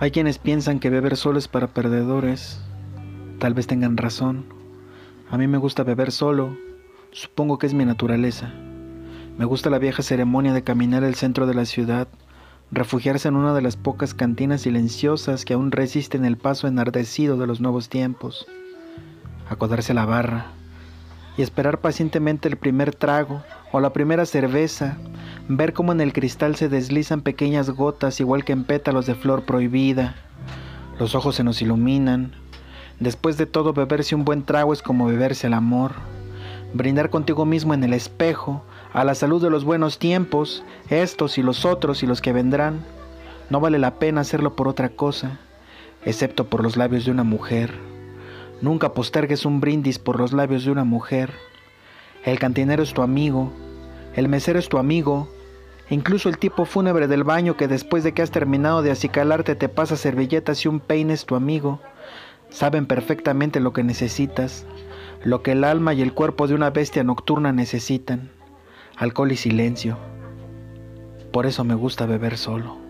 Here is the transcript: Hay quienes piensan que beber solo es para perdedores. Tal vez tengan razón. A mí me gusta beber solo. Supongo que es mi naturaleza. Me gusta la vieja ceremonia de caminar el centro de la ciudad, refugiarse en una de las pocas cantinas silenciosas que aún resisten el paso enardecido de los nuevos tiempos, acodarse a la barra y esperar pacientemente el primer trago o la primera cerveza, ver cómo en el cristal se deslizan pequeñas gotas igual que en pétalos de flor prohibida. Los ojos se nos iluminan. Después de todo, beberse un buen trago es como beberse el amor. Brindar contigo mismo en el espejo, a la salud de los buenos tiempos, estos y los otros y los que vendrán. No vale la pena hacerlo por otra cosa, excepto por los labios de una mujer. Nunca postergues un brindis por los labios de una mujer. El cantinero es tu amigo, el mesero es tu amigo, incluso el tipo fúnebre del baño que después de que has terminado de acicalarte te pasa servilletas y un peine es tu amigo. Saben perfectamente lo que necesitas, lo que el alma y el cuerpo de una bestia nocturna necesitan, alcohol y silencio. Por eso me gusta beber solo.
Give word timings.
Hay 0.00 0.10
quienes 0.10 0.38
piensan 0.38 0.80
que 0.80 0.90
beber 0.90 1.16
solo 1.16 1.38
es 1.38 1.46
para 1.46 1.68
perdedores. 1.68 2.60
Tal 3.38 3.54
vez 3.54 3.68
tengan 3.68 3.96
razón. 3.96 4.44
A 5.30 5.38
mí 5.38 5.46
me 5.46 5.58
gusta 5.58 5.84
beber 5.84 6.10
solo. 6.10 6.56
Supongo 7.12 7.58
que 7.58 7.68
es 7.68 7.74
mi 7.74 7.84
naturaleza. 7.84 8.52
Me 9.38 9.44
gusta 9.44 9.70
la 9.70 9.78
vieja 9.78 10.02
ceremonia 10.02 10.52
de 10.52 10.64
caminar 10.64 11.04
el 11.04 11.14
centro 11.14 11.46
de 11.46 11.54
la 11.54 11.64
ciudad, 11.64 12.08
refugiarse 12.72 13.28
en 13.28 13.36
una 13.36 13.54
de 13.54 13.62
las 13.62 13.76
pocas 13.76 14.14
cantinas 14.14 14.62
silenciosas 14.62 15.44
que 15.44 15.54
aún 15.54 15.70
resisten 15.70 16.24
el 16.24 16.38
paso 16.38 16.66
enardecido 16.66 17.36
de 17.36 17.46
los 17.46 17.60
nuevos 17.60 17.88
tiempos, 17.88 18.46
acodarse 19.48 19.92
a 19.92 19.94
la 19.94 20.06
barra 20.06 20.46
y 21.36 21.42
esperar 21.42 21.80
pacientemente 21.80 22.48
el 22.48 22.56
primer 22.56 22.94
trago 22.94 23.42
o 23.70 23.80
la 23.80 23.92
primera 23.92 24.26
cerveza, 24.26 24.98
ver 25.48 25.72
cómo 25.72 25.92
en 25.92 26.00
el 26.00 26.12
cristal 26.12 26.56
se 26.56 26.68
deslizan 26.68 27.20
pequeñas 27.20 27.70
gotas 27.70 28.20
igual 28.20 28.44
que 28.44 28.52
en 28.52 28.64
pétalos 28.64 29.06
de 29.06 29.14
flor 29.14 29.44
prohibida. 29.44 30.14
Los 30.98 31.14
ojos 31.14 31.36
se 31.36 31.44
nos 31.44 31.60
iluminan. 31.60 32.32
Después 33.00 33.36
de 33.36 33.46
todo, 33.46 33.72
beberse 33.72 34.14
un 34.14 34.24
buen 34.24 34.44
trago 34.44 34.72
es 34.72 34.82
como 34.82 35.06
beberse 35.06 35.48
el 35.48 35.54
amor. 35.54 35.92
Brindar 36.72 37.10
contigo 37.10 37.44
mismo 37.44 37.74
en 37.74 37.84
el 37.84 37.92
espejo, 37.92 38.64
a 38.92 39.04
la 39.04 39.14
salud 39.14 39.42
de 39.42 39.50
los 39.50 39.64
buenos 39.64 39.98
tiempos, 39.98 40.64
estos 40.88 41.36
y 41.38 41.42
los 41.42 41.64
otros 41.64 42.02
y 42.02 42.06
los 42.06 42.20
que 42.20 42.32
vendrán. 42.32 42.84
No 43.50 43.60
vale 43.60 43.78
la 43.78 43.98
pena 43.98 44.22
hacerlo 44.22 44.56
por 44.56 44.68
otra 44.68 44.88
cosa, 44.90 45.40
excepto 46.04 46.46
por 46.46 46.62
los 46.62 46.76
labios 46.76 47.04
de 47.04 47.10
una 47.10 47.24
mujer. 47.24 47.74
Nunca 48.60 48.94
postergues 48.94 49.44
un 49.44 49.60
brindis 49.60 49.98
por 49.98 50.18
los 50.18 50.32
labios 50.32 50.64
de 50.64 50.70
una 50.70 50.84
mujer. 50.84 51.32
El 52.24 52.38
cantinero 52.38 52.82
es 52.82 52.94
tu 52.94 53.02
amigo, 53.02 53.52
el 54.14 54.28
mesero 54.28 54.58
es 54.60 54.68
tu 54.68 54.78
amigo, 54.78 55.28
incluso 55.90 56.28
el 56.28 56.38
tipo 56.38 56.64
fúnebre 56.64 57.08
del 57.08 57.24
baño 57.24 57.56
que 57.56 57.68
después 57.68 58.04
de 58.04 58.12
que 58.12 58.22
has 58.22 58.30
terminado 58.30 58.82
de 58.82 58.90
acicalarte 58.90 59.54
te 59.54 59.68
pasa 59.68 59.96
servilletas 59.96 60.64
y 60.64 60.68
un 60.68 60.80
peine 60.80 61.12
es 61.12 61.26
tu 61.26 61.34
amigo. 61.34 61.80
Saben 62.50 62.86
perfectamente 62.86 63.60
lo 63.60 63.72
que 63.72 63.82
necesitas, 63.82 64.66
lo 65.24 65.42
que 65.42 65.52
el 65.52 65.64
alma 65.64 65.94
y 65.94 66.02
el 66.02 66.12
cuerpo 66.12 66.46
de 66.46 66.54
una 66.54 66.70
bestia 66.70 67.02
nocturna 67.02 67.52
necesitan, 67.52 68.30
alcohol 68.96 69.32
y 69.32 69.36
silencio. 69.36 69.98
Por 71.32 71.46
eso 71.46 71.64
me 71.64 71.74
gusta 71.74 72.06
beber 72.06 72.36
solo. 72.36 72.83